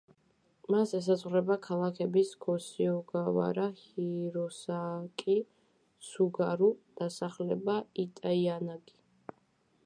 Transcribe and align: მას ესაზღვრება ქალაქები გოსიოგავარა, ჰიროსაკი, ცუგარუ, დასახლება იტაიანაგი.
მას 0.75 0.91
ესაზღვრება 0.99 1.57
ქალაქები 1.65 2.23
გოსიოგავარა, 2.45 3.67
ჰიროსაკი, 3.83 5.37
ცუგარუ, 6.09 6.73
დასახლება 7.03 7.79
იტაიანაგი. 8.07 8.99